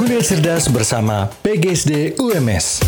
Kuliah 0.00 0.24
Cerdas 0.24 0.64
bersama 0.72 1.28
PGSD 1.44 2.16
UMS. 2.16 2.80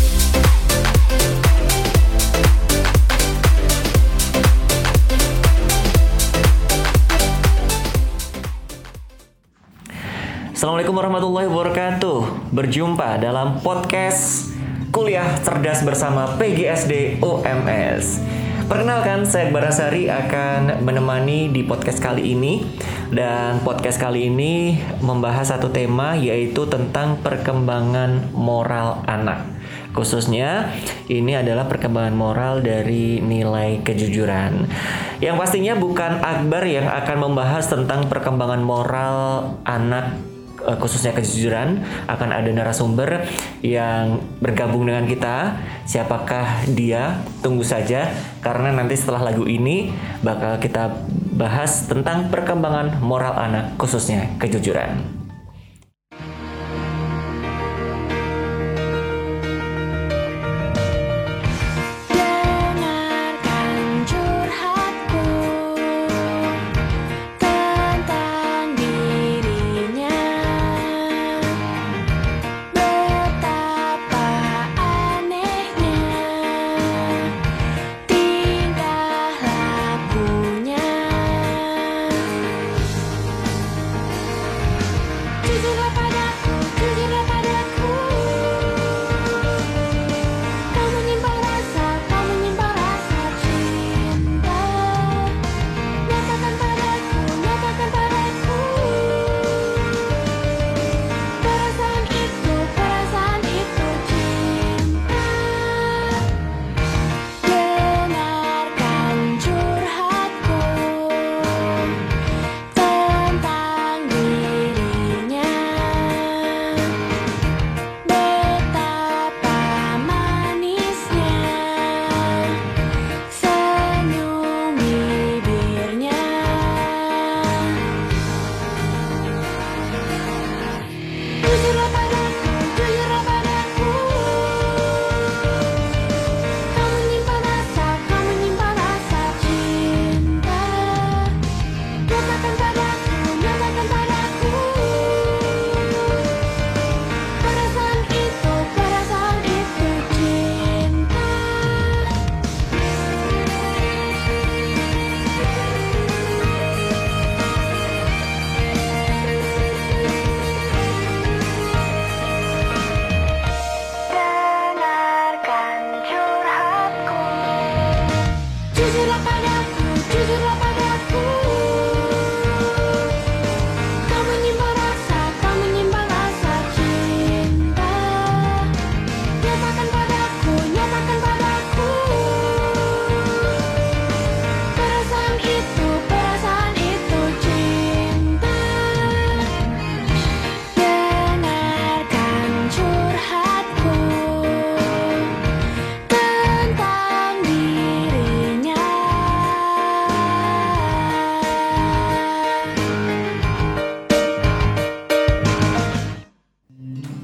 Assalamualaikum 10.57 10.97
warahmatullahi 10.97 11.45
wabarakatuh. 11.53 12.49
Berjumpa 12.49 13.21
dalam 13.21 13.61
podcast 13.61 14.49
Kuliah 14.89 15.37
Cerdas 15.45 15.85
bersama 15.85 16.33
PGSD 16.41 17.21
UMS. 17.21 18.25
Perkenalkan, 18.63 19.27
saya 19.27 19.51
Akbar 19.51 19.67
Asari 19.67 20.07
akan 20.07 20.87
menemani 20.87 21.51
di 21.51 21.67
podcast 21.67 21.99
kali 21.99 22.31
ini 22.31 22.63
dan 23.11 23.59
podcast 23.59 23.99
kali 23.99 24.31
ini 24.31 24.79
membahas 25.03 25.51
satu 25.51 25.67
tema 25.67 26.15
yaitu 26.15 26.63
tentang 26.71 27.19
perkembangan 27.19 28.31
moral 28.31 29.03
anak. 29.03 29.43
Khususnya 29.91 30.71
ini 31.11 31.35
adalah 31.35 31.67
perkembangan 31.67 32.15
moral 32.15 32.63
dari 32.63 33.19
nilai 33.19 33.83
kejujuran. 33.83 34.71
Yang 35.19 35.35
pastinya 35.35 35.75
bukan 35.75 36.23
Akbar 36.23 36.63
yang 36.63 36.87
akan 36.87 37.17
membahas 37.19 37.67
tentang 37.67 38.07
perkembangan 38.07 38.63
moral 38.63 39.15
anak 39.67 40.32
eh, 40.67 40.77
khususnya 40.79 41.15
kejujuran 41.15 41.83
akan 42.07 42.29
ada 42.29 42.49
narasumber 42.51 43.27
yang 43.63 44.19
bergabung 44.43 44.87
dengan 44.87 45.07
kita. 45.07 45.57
Siapakah 45.87 46.67
dia? 46.71 47.23
Tunggu 47.43 47.63
saja 47.63 48.11
karena 48.39 48.71
nanti 48.71 48.95
setelah 48.95 49.31
lagu 49.31 49.47
ini 49.47 49.91
bakal 50.23 50.59
kita 50.59 51.03
bahas 51.33 51.87
tentang 51.89 52.31
perkembangan 52.31 53.01
moral 53.03 53.35
anak 53.35 53.75
khususnya 53.79 54.31
kejujuran. 54.39 55.22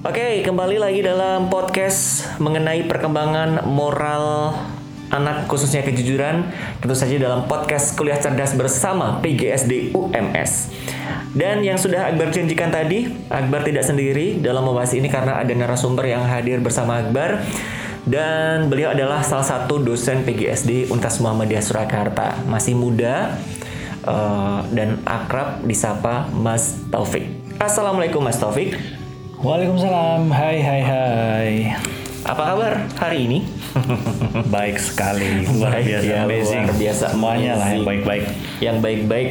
Oke, 0.09 0.42
kembali 0.42 0.81
lagi 0.81 1.06
dalam 1.06 1.53
podcast 1.53 2.25
mengenai 2.42 2.81
perkembangan 2.90 3.62
moral 3.70 4.58
anak 5.14 5.46
khususnya 5.46 5.86
kejujuran. 5.86 6.50
Tentu 6.81 6.97
saja 6.97 7.14
dalam 7.22 7.46
podcast 7.46 7.94
Kuliah 7.94 8.18
Cerdas 8.18 8.58
bersama 8.58 9.22
PGSD 9.22 9.94
UMS. 9.94 10.74
Dan 11.38 11.62
yang 11.62 11.78
sudah 11.78 12.09
Akbar 12.09 12.34
janjikan 12.34 12.74
tadi, 12.74 13.06
Akbar 13.30 13.62
tidak 13.62 13.86
sendiri 13.86 14.42
dalam 14.42 14.66
membahas 14.66 14.97
ini 14.97 15.14
karena 15.14 15.46
ada 15.46 15.53
narasumber 15.53 16.09
yang 16.09 16.26
hadir 16.26 16.58
bersama 16.58 17.06
Akbar. 17.06 17.46
Dan 18.02 18.66
beliau 18.66 18.97
adalah 18.97 19.22
salah 19.22 19.46
satu 19.46 19.78
dosen 19.78 20.26
PGSD 20.26 20.90
Untas 20.90 21.22
Muhammadiyah 21.22 21.62
Surakarta. 21.62 22.34
Masih 22.50 22.74
muda 22.74 23.38
eh, 24.09 24.59
dan 24.74 25.06
akrab 25.06 25.62
disapa 25.70 26.26
Mas 26.34 26.81
Taufik. 26.90 27.30
Assalamualaikum 27.62 28.26
Mas 28.26 28.41
Taufik. 28.41 28.98
Waalaikumsalam. 29.39 30.27
Hai 30.29 30.59
hai 30.59 30.81
hai. 30.81 31.50
Apa 32.22 32.44
kabar 32.45 32.73
hari 33.00 33.23
ini? 33.23 33.39
Baik 34.51 34.75
sekali. 34.75 35.47
Luar 35.50 35.72
Baik, 35.73 35.85
biasa. 35.88 36.03
ya, 36.05 36.17
amazing. 36.22 36.63
luar 36.66 36.75
biasa, 36.75 37.05
Semuanya 37.09 37.51
lah 37.55 37.67
yang 37.69 37.85
baik-baik. 37.85 38.23
Yang 38.59 38.78
baik-baik, 38.83 39.29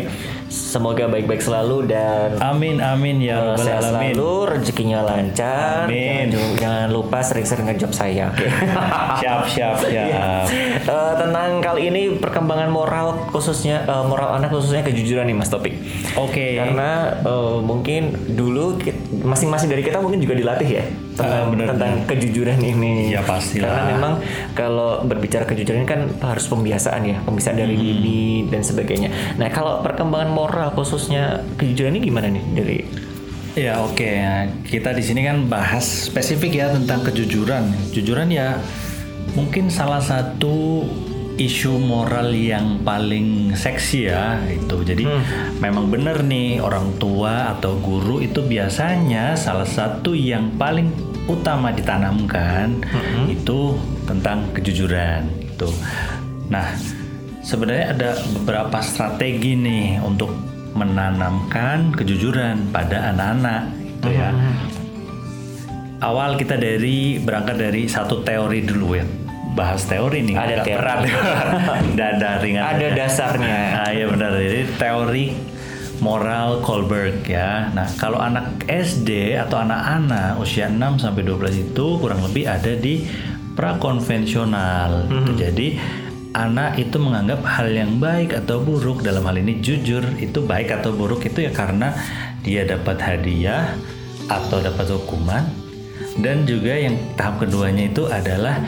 semoga 0.49 1.05
baik-baik 1.07 1.39
selalu 1.39 1.85
dan 1.87 2.41
Amin 2.41 2.81
amin 2.81 3.21
ya 3.21 3.37
rabbal 3.45 3.61
sehat 3.61 3.85
alamin. 3.85 4.17
selalu, 4.17 4.33
rezekinya 4.49 4.99
lancar. 5.05 5.85
Amin. 5.85 6.33
Jangan, 6.33 6.57
jangan 6.57 6.89
lupa 6.89 7.19
sering-sering 7.21 7.67
ngejob 7.69 7.93
saya. 7.93 8.33
Siap 9.21 9.41
siap 9.47 9.77
Iya. 9.85 10.05
siap. 10.09 10.45
Eh, 10.81 11.13
tentang 11.19 11.61
kali 11.61 11.83
ini 11.87 12.17
perkembangan 12.17 12.71
moral 12.71 13.29
khususnya 13.29 13.85
eh, 13.85 14.05
moral 14.07 14.33
anak 14.35 14.49
khususnya 14.49 14.81
kejujuran 14.81 15.29
nih 15.29 15.37
Mas 15.37 15.53
Topik. 15.53 15.77
Oke. 16.17 16.57
Karena 16.57 17.13
eh, 17.21 17.57
mungkin 17.61 18.03
dulu 18.33 18.81
ki- 18.81 18.98
masing-masing 19.09 19.73
dari 19.73 19.81
kita 19.81 20.05
mungkin 20.05 20.21
juga 20.21 20.37
dilatih 20.37 20.69
ya 20.69 20.85
tentang, 21.17 21.29
Ah, 21.33 21.45
benar, 21.49 21.67
tentang 21.75 21.93
kejujuran 22.07 22.61
ini. 22.61 23.11
Ya, 23.11 23.25
pastilah. 23.25 23.67
Karena 23.67 23.83
memang 23.97 24.13
kalau 24.53 25.03
berbicara 25.03 25.49
kejujuran 25.49 25.89
kan 25.89 26.13
harus 26.21 26.45
pembiasaan 26.47 27.03
ya, 27.09 27.17
pembiasaan 27.25 27.57
dari 27.57 27.75
Hmm. 27.75 27.83
dini 27.83 28.21
dan 28.53 28.61
sebagainya. 28.61 29.09
Nah 29.41 29.49
kalau 29.49 29.81
perkembangan 29.81 30.31
moral 30.31 30.69
khususnya 30.77 31.41
kejujuran 31.57 31.97
ini 31.97 32.01
gimana 32.05 32.29
nih 32.29 32.45
dari 32.53 32.79
Ya 33.59 33.83
oke, 33.83 34.07
Nah, 34.07 34.47
kita 34.63 34.95
di 34.95 35.03
sini 35.03 35.27
kan 35.27 35.51
bahas 35.51 35.83
spesifik 36.07 36.63
ya 36.63 36.71
tentang 36.71 37.03
kejujuran. 37.03 37.91
Kejujuran 37.91 38.31
ya 38.31 38.55
mungkin 39.35 39.67
salah 39.67 39.99
satu 39.99 40.87
isu 41.39 41.79
moral 41.79 42.35
yang 42.35 42.83
paling 42.83 43.55
seksi 43.55 44.11
ya 44.11 44.43
itu. 44.51 44.83
Jadi 44.83 45.07
memang 45.63 45.87
benar 45.89 46.27
nih 46.27 46.59
orang 46.59 46.99
tua 46.99 47.55
atau 47.55 47.79
guru 47.79 48.19
itu 48.19 48.43
biasanya 48.43 49.39
salah 49.39 49.67
satu 49.67 50.13
yang 50.19 50.51
paling 50.59 50.91
utama 51.31 51.71
ditanamkan 51.71 52.83
itu 53.31 53.79
tentang 54.05 54.51
kejujuran 54.51 55.31
itu. 55.39 55.71
Nah, 56.51 56.75
sebenarnya 57.47 57.87
ada 57.95 58.11
beberapa 58.35 58.83
strategi 58.83 59.55
nih 59.55 60.03
untuk 60.03 60.35
menanamkan 60.75 61.95
kejujuran 61.95 62.75
pada 62.75 63.15
anak-anak 63.15 63.63
itu 63.79 64.09
ya. 64.11 64.31
Awal 65.99 66.39
kita 66.39 66.55
dari 66.55 67.19
berangkat 67.19 67.57
dari 67.59 67.91
satu 67.91 68.23
teori 68.23 68.63
dulu 68.63 68.95
ya. 68.95 69.07
Bahas 69.59 69.83
teori 69.91 70.23
nih 70.23 70.39
Ada 70.39 70.63
teori. 70.63 70.79
berat. 70.79 70.99
Dada 71.99 72.31
ringan. 72.39 72.63
Ada 72.63 72.87
aja. 72.87 72.95
dasarnya. 72.95 73.59
Ah 73.83 73.91
iya 73.91 74.07
benar. 74.07 74.31
Jadi 74.39 74.63
teori 74.79 75.25
moral 75.99 76.63
Kohlberg 76.63 77.27
ya. 77.27 77.75
Nah, 77.75 77.91
kalau 77.99 78.23
anak 78.23 78.63
SD 78.71 79.35
atau 79.35 79.59
anak-anak 79.59 80.39
usia 80.39 80.71
6 80.71 81.03
sampai 81.03 81.27
12 81.27 81.75
itu 81.75 81.87
kurang 81.99 82.23
lebih 82.23 82.47
ada 82.47 82.71
di 82.79 83.03
prakonvensional. 83.59 85.11
Gitu. 85.11 85.31
Jadi 85.35 85.69
anak 86.39 86.79
itu 86.79 86.97
menganggap 87.03 87.43
hal 87.43 87.67
yang 87.75 87.99
baik 87.99 88.31
atau 88.31 88.63
buruk 88.63 89.03
dalam 89.03 89.27
hal 89.27 89.43
ini 89.43 89.59
jujur 89.59 90.07
itu 90.23 90.39
baik 90.39 90.71
atau 90.71 90.95
buruk 90.95 91.27
itu 91.27 91.43
ya 91.43 91.51
karena 91.51 91.91
dia 92.47 92.63
dapat 92.63 93.01
hadiah 93.03 93.75
atau 94.31 94.63
dapat 94.63 94.87
hukuman 94.93 95.43
dan 96.23 96.47
juga 96.47 96.79
yang 96.79 96.95
tahap 97.19 97.43
keduanya 97.43 97.91
itu 97.91 98.07
adalah 98.07 98.61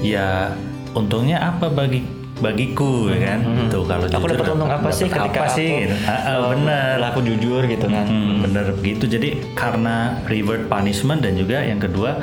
ya 0.00 0.52
untungnya 0.96 1.40
apa 1.40 1.68
bagi 1.68 2.04
bagiku 2.36 3.08
ya 3.08 3.32
kan 3.32 3.38
tuh 3.72 3.88
kalau 3.88 4.04
Aku 4.12 4.26
dapat 4.28 4.52
untung 4.52 4.68
apa 4.68 4.88
sih 4.92 5.08
ketika 5.08 5.40
apa 5.40 5.46
sih 5.48 5.68
aku 5.72 5.82
gitu. 5.88 5.96
Ah, 6.04 6.12
ah, 6.12 6.38
benar 6.52 6.96
Aku 7.12 7.20
jujur 7.24 7.62
gitu 7.64 7.86
kan. 7.88 8.04
Hmm, 8.04 8.44
bener 8.44 8.76
begitu. 8.76 9.08
Jadi 9.08 9.56
karena 9.56 10.20
reward 10.28 10.68
punishment 10.68 11.24
dan 11.24 11.32
juga 11.40 11.64
yang 11.64 11.80
kedua 11.80 12.20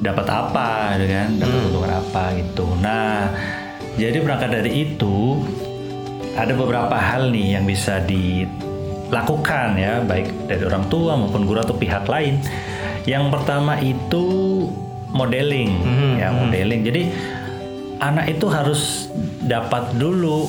dapat 0.00 0.26
apa, 0.28 0.96
gitu 0.96 1.06
kan? 1.08 1.28
Dapat 1.40 1.56
keuntungan 1.56 1.92
apa 1.92 2.22
gitu. 2.36 2.66
Nah, 2.80 3.32
jadi 3.96 4.18
berangkat 4.20 4.50
dari 4.60 4.72
itu 4.88 5.44
ada 6.36 6.52
beberapa 6.56 6.96
hal 6.96 7.32
nih 7.32 7.60
yang 7.60 7.64
bisa 7.64 8.00
dilakukan 8.04 9.76
ya, 9.76 10.04
baik 10.04 10.48
dari 10.48 10.62
orang 10.68 10.84
tua 10.92 11.16
maupun 11.16 11.48
guru 11.48 11.64
atau 11.64 11.76
pihak 11.76 12.04
lain. 12.08 12.40
Yang 13.08 13.24
pertama 13.32 13.80
itu 13.80 14.24
modeling, 15.10 15.70
ya 16.16 16.30
modeling. 16.30 16.80
Jadi 16.82 17.02
anak 17.98 18.26
itu 18.28 18.46
harus 18.46 19.10
dapat 19.40 19.92
dulu 19.94 20.48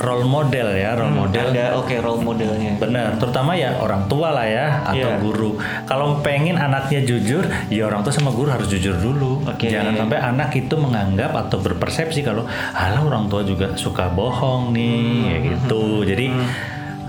role 0.00 0.24
model 0.24 0.68
ya, 0.74 0.96
role 0.96 1.12
model 1.12 1.52
Ada 1.52 1.76
oke 1.76 1.92
role 2.00 2.24
modelnya. 2.24 2.72
Benar, 2.80 3.20
terutama 3.20 3.52
ya 3.52 3.76
orang 3.76 4.08
tua 4.08 4.32
lah 4.32 4.48
ya 4.48 4.66
atau 4.82 4.96
Iya. 5.12 5.20
guru. 5.20 5.60
Kalau 5.84 6.24
pengen 6.24 6.56
anaknya 6.56 7.04
jujur, 7.04 7.44
ya 7.68 7.84
orang 7.84 8.00
tua 8.00 8.08
sama 8.08 8.32
guru 8.32 8.48
harus 8.48 8.64
jujur 8.66 8.96
dulu. 8.96 9.44
Oke. 9.44 9.68
Jangan 9.68 9.96
sampai 9.96 10.16
anak 10.16 10.56
itu 10.56 10.72
menganggap 10.74 11.36
atau 11.36 11.60
berpersepsi 11.60 12.24
kalau 12.24 12.48
alah 12.72 13.02
orang 13.04 13.28
tua 13.28 13.44
juga 13.44 13.76
suka 13.76 14.08
bohong 14.08 14.72
nih, 14.72 14.96
Hmm. 14.96 15.28
ya 15.28 15.38
gitu. 15.52 15.82
Jadi 16.02 16.26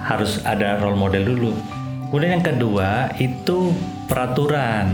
harus 0.02 0.44
ada 0.44 0.76
role 0.76 1.00
model 1.00 1.24
dulu. 1.24 1.52
Kemudian 2.12 2.36
yang 2.36 2.46
kedua 2.46 2.90
itu 3.16 3.72
peraturan. 4.04 4.92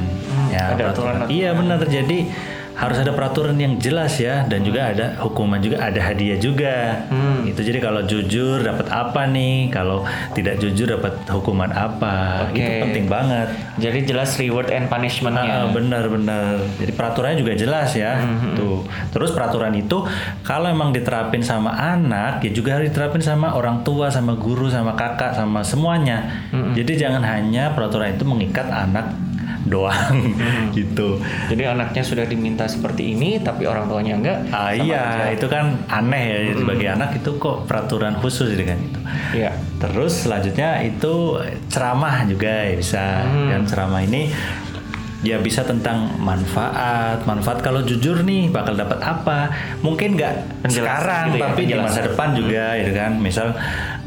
ya, 0.53 0.69
Hmm, 0.69 0.73
ada 0.77 0.83
aturan- 0.93 1.25
Iya 1.27 1.49
benar. 1.51 1.81
Jadi 1.81 2.29
harus 2.77 2.97
ada 3.01 3.09
peraturan 3.09 3.57
yang 3.57 3.81
jelas 3.81 4.21
ya 4.21 4.45
dan 4.45 4.61
juga 4.61 4.93
ada 4.93 5.17
hukuman 5.17 5.57
juga 5.57 5.81
ada 5.81 5.97
hadiah 5.97 6.37
juga. 6.37 7.09
Hmm. 7.09 7.41
itu 7.49 7.65
jadi 7.65 7.81
kalau 7.81 8.05
jujur 8.05 8.61
dapat 8.61 8.87
apa 8.93 9.25
nih? 9.25 9.73
Kalau 9.73 10.05
tidak 10.37 10.61
jujur 10.61 10.85
dapat 10.85 11.17
hukuman 11.25 11.73
apa? 11.73 12.47
Oke. 12.47 12.61
itu 12.61 12.73
penting 12.85 13.05
banget. 13.09 13.49
Jadi 13.81 13.99
jelas 14.05 14.37
reward 14.37 14.69
and 14.69 14.85
punishmentnya. 14.93 15.65
Ah, 15.65 15.67
benar-benar 15.73 16.61
jadi 16.77 16.93
peraturannya 16.93 17.41
juga 17.41 17.57
jelas 17.57 17.97
ya. 17.97 18.21
Hmm, 18.21 18.53
tuh. 18.53 18.85
Terus 19.09 19.33
peraturan 19.33 19.73
itu 19.73 20.05
kalau 20.45 20.69
emang 20.69 20.93
diterapin 20.93 21.41
sama 21.41 21.73
anak 21.73 22.45
ya 22.45 22.53
juga 22.53 22.77
harus 22.77 22.93
diterapin 22.93 23.25
sama 23.25 23.57
orang 23.57 23.81
tua 23.81 24.13
sama 24.13 24.37
guru 24.37 24.69
sama 24.69 24.93
kakak 24.93 25.33
sama 25.33 25.65
semuanya. 25.65 26.45
Hmm, 26.53 26.77
jadi 26.77 27.09
jangan 27.09 27.25
hanya 27.25 27.73
peraturan 27.73 28.13
itu 28.13 28.21
mengikat 28.21 28.69
anak 28.69 29.26
doang 29.67 30.17
Hmm. 30.37 30.71
gitu 30.71 31.19
Jadi 31.47 31.63
anaknya 31.63 32.01
sudah 32.01 32.23
diminta 32.23 32.63
seperti 32.65 33.11
ini, 33.11 33.37
tapi 33.37 33.63
orang 33.63 33.87
tuanya 33.87 34.13
enggak. 34.15 34.37
Ah 34.49 34.71
iya, 34.71 35.27
aja. 35.27 35.33
itu 35.33 35.47
kan 35.47 35.75
aneh 35.87 36.23
ya 36.23 36.37
sebagai 36.53 36.87
anak 36.89 37.09
itu 37.15 37.35
kok 37.35 37.65
peraturan 37.65 38.15
khusus 38.17 38.51
gitu 38.51 38.63
kan 38.63 38.77
itu. 38.77 38.99
Iya. 39.33 39.51
Terus 39.77 40.25
selanjutnya 40.25 40.81
itu 40.81 41.37
ceramah 41.67 42.23
juga 42.25 42.65
ya 42.65 42.75
bisa. 42.75 43.03
Hmm. 43.23 43.49
Dan 43.49 43.61
ceramah 43.63 44.01
ini 44.01 44.31
ya 45.21 45.37
bisa 45.37 45.65
tentang 45.65 46.13
manfaat. 46.17 47.25
Manfaat 47.25 47.59
kalau 47.59 47.81
jujur 47.81 48.21
nih 48.21 48.47
bakal 48.47 48.77
dapat 48.77 49.01
apa? 49.01 49.49
Mungkin 49.81 50.13
nggak 50.13 50.33
sekarang 50.69 51.33
gitu 51.33 51.37
ya, 51.37 51.43
tapi 51.49 51.61
di 51.65 51.75
masa 51.75 51.99
depan 52.05 52.29
juga 52.31 52.77
gitu 52.77 52.91
kan. 52.93 53.11
Misal 53.17 53.47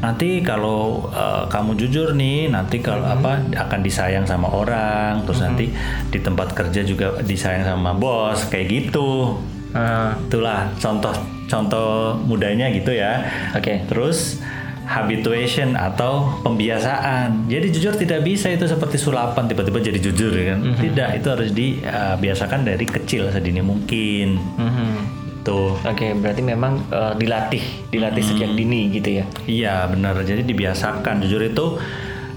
nanti 0.01 0.41
kalau 0.41 1.07
uh, 1.07 1.45
kamu 1.45 1.77
jujur 1.77 2.11
nih, 2.11 2.49
nanti 2.49 2.81
kalau 2.81 3.01
Hmm. 3.01 3.15
apa 3.17 3.31
akan 3.55 3.79
disayang 3.79 4.25
sama 4.25 4.49
orang, 4.49 5.21
terus 5.23 5.39
nanti 5.39 5.69
di 6.09 6.19
tempat 6.19 6.51
kerja 6.51 6.81
juga 6.81 7.21
disayang 7.21 7.63
sama 7.63 7.93
bos 7.93 8.49
kayak 8.49 8.67
gitu. 8.67 9.37
Ah, 9.71 10.17
Itulah 10.19 10.67
contoh 10.75 11.15
contoh 11.47 12.19
mudanya 12.21 12.67
gitu 12.69 12.91
ya. 12.91 13.23
Oke. 13.53 13.87
Terus 13.87 14.41
habituation 14.83 15.79
atau 15.79 16.27
pembiasaan. 16.43 17.47
Jadi 17.47 17.71
jujur 17.71 17.95
tidak 17.95 18.21
bisa 18.21 18.51
itu 18.51 18.67
seperti 18.67 18.99
sulapan 18.99 19.47
tiba-tiba 19.47 19.79
jadi 19.79 19.95
jujur 19.97 20.31
ya 20.35 20.51
kan. 20.51 20.59
Tidak, 20.75 21.09
itu 21.15 21.27
harus 21.31 21.49
dibiasakan 21.55 22.67
dari 22.67 22.83
kecil 22.83 23.31
sedini 23.31 23.63
mungkin. 23.63 24.35
mhm. 24.35 25.20
Tuh. 25.41 25.73
Oke, 25.81 26.13
berarti 26.13 26.41
memang 26.41 26.77
eh, 26.89 27.13
dilatih, 27.17 27.63
dilatih 27.89 28.23
sejak 28.23 28.53
dini 28.53 28.93
gitu 28.93 29.21
ya. 29.21 29.25
Iya, 29.45 29.75
benar. 29.89 30.17
Jadi 30.21 30.45
dibiasakan 30.45 31.25
jujur 31.25 31.41
itu 31.41 31.65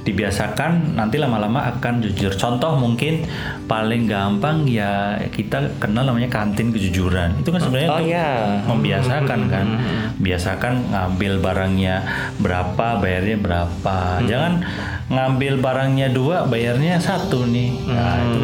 dibiasakan 0.04 1.00
nanti 1.00 1.16
lama-lama 1.16 1.64
akan 1.64 2.04
jujur. 2.04 2.36
Contoh 2.36 2.76
mungkin 2.76 3.24
paling 3.64 4.04
gampang 4.04 4.68
ya 4.68 5.16
kita 5.32 5.80
kenal 5.80 6.04
namanya 6.04 6.28
kantin 6.28 6.76
kejujuran. 6.76 7.40
Itu 7.40 7.48
kan 7.48 7.60
sebenarnya 7.64 7.88
Oh, 7.88 7.96
untuk 7.96 8.08
iya. 8.12 8.28
membiasakan 8.68 9.40
kan. 9.48 9.66
Biasakan 10.20 10.92
ngambil 10.92 11.32
barangnya 11.40 11.94
berapa, 12.36 13.00
bayarnya 13.00 13.36
berapa. 13.40 13.96
Jangan 14.28 14.52
ngambil 15.08 15.64
barangnya 15.64 16.12
dua, 16.12 16.44
bayarnya 16.44 17.00
satu 17.00 17.48
nih. 17.48 17.72
Nah, 17.88 18.20
itu 18.20 18.38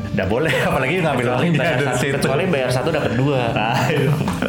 nggak 0.00 0.28
boleh 0.28 0.54
apalagi 0.68 1.02
ngambil 1.02 1.26
bayar 1.56 1.76
dari 1.78 1.84
satu, 1.88 2.00
situ. 2.00 2.14
kecuali 2.20 2.42
bayar 2.48 2.70
satu 2.72 2.88
dapat 2.92 3.12
dua. 3.16 3.40
Nah, 3.52 3.76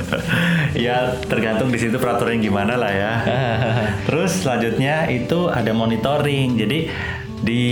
ya 0.85 1.17
tergantung 1.25 1.69
di 1.71 1.79
situ 1.79 1.95
peraturannya 1.97 2.39
gimana 2.39 2.73
lah 2.75 2.91
ya. 2.91 3.13
Terus 4.07 4.31
selanjutnya 4.43 5.07
itu 5.09 5.47
ada 5.49 5.71
monitoring. 5.71 6.59
Jadi 6.59 6.79
di 7.43 7.63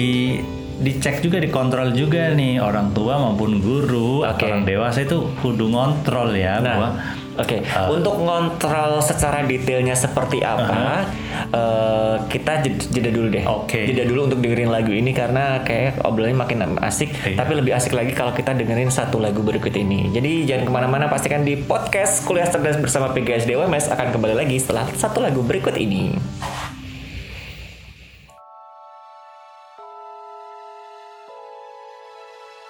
dicek 0.82 1.22
juga 1.22 1.38
dikontrol 1.38 1.94
juga 1.94 2.34
nih 2.34 2.58
orang 2.58 2.92
tua 2.92 3.16
maupun 3.16 3.62
guru 3.62 4.26
atau 4.26 4.42
Oke. 4.42 4.50
orang 4.50 4.64
dewasa 4.66 5.06
itu 5.06 5.30
kudu 5.40 5.70
ngontrol 5.70 6.34
ya 6.34 6.58
bahwa 6.58 6.90
Nah, 7.32 7.48
oke. 7.48 7.58
Untuk 7.90 8.16
ngontrol 8.20 9.00
secara 9.00 9.42
detailnya 9.42 9.96
seperti 9.96 10.44
apa, 10.44 11.08
eh, 11.48 12.16
kita 12.28 12.60
jed- 12.60 12.92
jeda 12.92 13.10
dulu 13.10 13.32
deh. 13.32 13.48
Oke. 13.48 13.88
Jeda 13.88 14.04
dulu 14.04 14.28
untuk 14.28 14.44
dengerin 14.44 14.68
lagu 14.68 14.92
ini 14.92 15.16
karena 15.16 15.64
kayak 15.64 16.04
obrolannya 16.04 16.38
makin 16.38 16.58
asik. 16.84 17.10
Iya. 17.24 17.40
Tapi 17.40 17.52
lebih 17.56 17.72
asik 17.72 17.96
lagi 17.96 18.12
kalau 18.12 18.36
kita 18.36 18.52
dengerin 18.52 18.92
satu 18.92 19.18
lagu 19.18 19.40
berikut 19.42 19.72
ini. 19.74 20.12
Jadi 20.12 20.44
jangan 20.44 20.64
ke 20.68 20.72
mana-mana, 20.72 21.06
pastikan 21.08 21.42
di 21.42 21.56
podcast 21.56 22.28
Kuliah 22.28 22.46
Cerdas 22.46 22.76
bersama 22.78 23.10
PGSD 23.10 23.56
UMS 23.56 23.88
akan 23.90 24.12
kembali 24.12 24.36
lagi 24.36 24.60
setelah 24.60 24.86
satu 24.92 25.24
lagu 25.24 25.40
berikut 25.42 25.80
ini. 25.80 26.14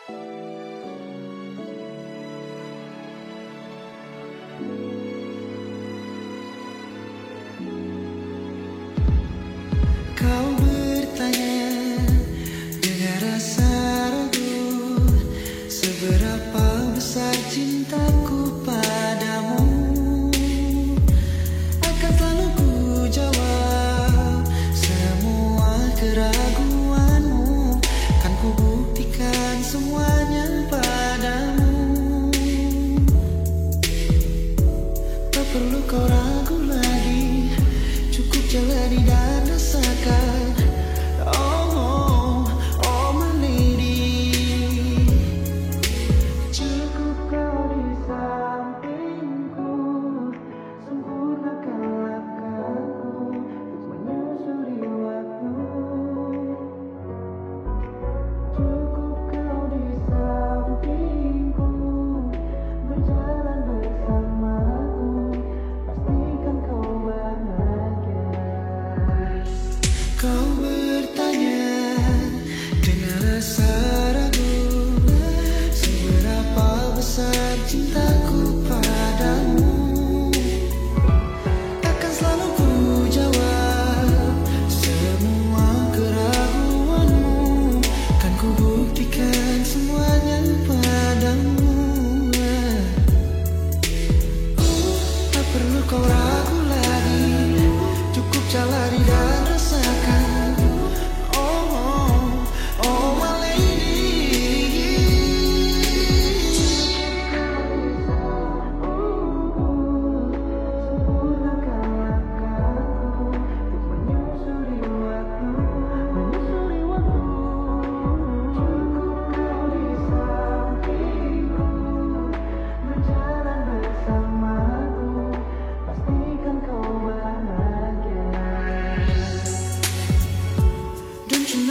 う 0.10 0.51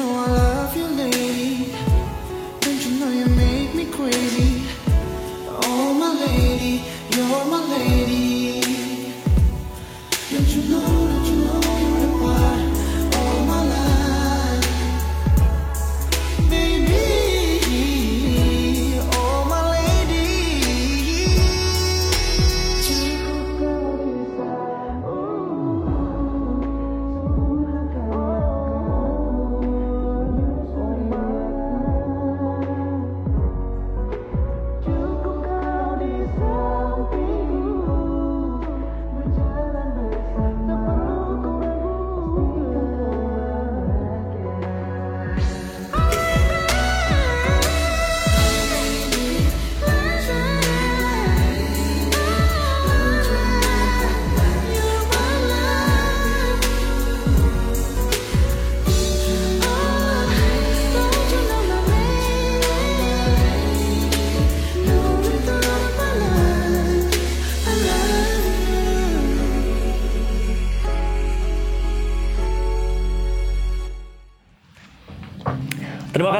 know 0.00 0.39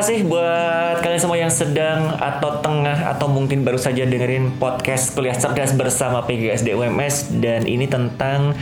kasih 0.01 0.25
buat 0.25 1.05
kalian 1.05 1.21
semua 1.21 1.37
yang 1.37 1.53
sedang 1.53 2.17
atau 2.17 2.57
tengah 2.65 3.13
atau 3.13 3.29
mungkin 3.29 3.69
baru 3.69 3.77
saja 3.77 4.09
dengerin 4.09 4.57
podcast 4.57 5.13
kuliah 5.13 5.37
cerdas 5.37 5.77
bersama 5.77 6.25
PGSD 6.25 6.73
UMS 6.73 7.37
dan 7.37 7.69
ini 7.69 7.85
tentang 7.85 8.57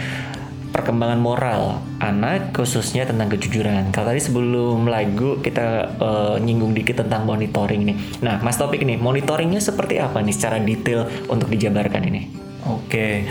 perkembangan 0.74 1.22
moral 1.22 1.78
anak 2.02 2.50
khususnya 2.50 3.06
tentang 3.06 3.30
kejujuran. 3.30 3.94
Kalau 3.94 4.10
tadi 4.10 4.18
sebelum 4.18 4.90
lagu 4.90 5.38
kita 5.38 5.94
eh, 6.02 6.36
nyinggung 6.42 6.74
dikit 6.74 7.06
tentang 7.06 7.22
monitoring 7.22 7.86
nih. 7.86 7.96
Nah, 8.18 8.42
Mas 8.42 8.58
Topik 8.58 8.82
nih, 8.82 8.98
monitoringnya 8.98 9.62
seperti 9.62 10.02
apa 10.02 10.18
nih 10.18 10.34
secara 10.34 10.58
detail 10.58 11.06
untuk 11.30 11.54
dijabarkan 11.54 12.02
ini? 12.02 12.34
Oke, 12.66 13.22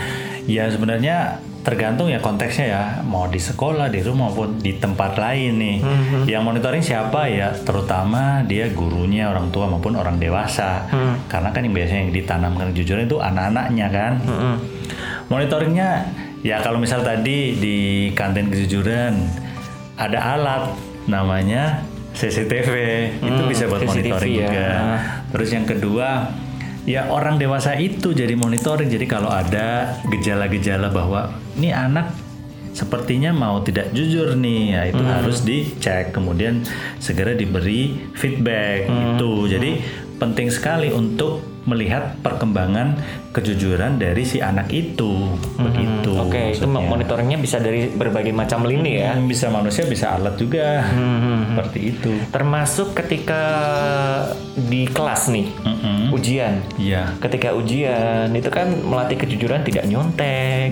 ya 0.48 0.64
sebenarnya 0.72 1.44
tergantung 1.68 2.08
ya 2.08 2.16
konteksnya 2.16 2.66
ya, 2.66 2.82
mau 3.04 3.28
di 3.28 3.36
sekolah, 3.36 3.92
di 3.92 4.00
rumah 4.00 4.32
maupun 4.32 4.56
di 4.56 4.72
tempat 4.74 5.20
lain 5.20 5.52
nih. 5.60 5.76
Yang 6.24 6.42
monitoring 6.42 6.80
siapa 6.80 7.28
ya? 7.28 7.52
Terutama 7.52 8.40
dia 8.42 8.72
gurunya, 8.72 9.28
orang 9.28 9.52
tua 9.52 9.68
maupun 9.68 9.92
orang 9.92 10.16
dewasa. 10.16 10.88
Karena 11.28 11.52
kan 11.52 11.60
yang 11.60 11.76
biasanya 11.76 12.08
yang 12.08 12.14
ditanamkan 12.16 12.72
kejujuran 12.72 13.04
itu 13.04 13.20
anak-anaknya 13.20 13.86
kan. 13.92 14.12
Monitoringnya 15.28 16.08
ya 16.40 16.64
kalau 16.64 16.80
misal 16.80 17.04
tadi 17.04 17.52
di 17.52 17.76
kantin 18.16 18.48
kejujuran 18.48 19.12
ada 20.00 20.18
alat 20.38 20.62
namanya 21.04 21.84
CCTV 22.16 22.72
itu 23.20 23.42
Hmm, 23.44 23.50
bisa 23.50 23.68
buat 23.68 23.84
CCTV 23.84 24.08
monitoring 24.08 24.32
ya. 24.32 24.40
juga. 24.40 24.68
Terus 25.28 25.48
yang 25.52 25.66
kedua, 25.68 26.08
ya 26.88 27.12
orang 27.12 27.36
dewasa 27.36 27.76
itu 27.76 28.16
jadi 28.16 28.32
monitoring. 28.32 28.88
Jadi 28.88 29.04
kalau 29.04 29.28
ada 29.28 30.00
gejala-gejala 30.08 30.88
bahwa 30.88 31.36
ini 31.60 31.68
anak 31.68 32.16
sepertinya 32.72 33.34
mau 33.34 33.60
tidak 33.60 33.92
jujur 33.92 34.32
nih, 34.38 34.62
ya 34.72 34.82
itu 34.88 35.02
harus 35.04 35.44
dicek. 35.44 36.16
Kemudian 36.16 36.64
segera 36.96 37.36
diberi 37.36 38.08
feedback 38.16 38.88
itu. 38.88 39.32
Jadi 39.52 39.70
penting 40.18 40.50
sekali 40.50 40.90
untuk 40.90 41.40
melihat 41.68 42.16
perkembangan 42.24 42.96
kejujuran 43.30 44.00
dari 44.00 44.24
si 44.24 44.40
anak 44.40 44.72
itu. 44.72 45.36
Begitu. 45.60 46.10
Oke, 46.16 46.56
itu 46.56 46.64
maksudnya. 46.64 46.88
monitoringnya 46.88 47.38
bisa 47.38 47.60
dari 47.60 47.92
berbagai 47.92 48.32
macam 48.32 48.64
lini 48.64 49.04
ya. 49.04 49.12
Hmm, 49.14 49.28
Bisa 49.28 49.52
manusia, 49.52 49.84
bisa 49.84 50.16
alat 50.16 50.34
juga. 50.40 50.88
Seperti 51.52 51.78
itu. 51.92 52.12
Termasuk 52.32 52.96
ketika 52.96 53.42
di 54.56 54.88
kelas 54.88 55.28
nih, 55.28 55.46
Mm-mm. 55.60 56.16
ujian. 56.16 56.64
Iya. 56.80 57.14
Ketika 57.20 57.52
ujian 57.52 58.32
itu 58.32 58.48
kan 58.48 58.72
melatih 58.72 59.20
kejujuran 59.20 59.62
tidak 59.62 59.84
nyontek, 59.86 60.66